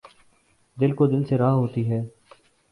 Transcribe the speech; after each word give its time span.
دل 0.77 0.91
کو 0.91 1.07
دل 1.07 1.23
سے 1.23 1.37
راہ 1.37 1.53
ہوتی 1.53 1.89
ہے 1.91 2.01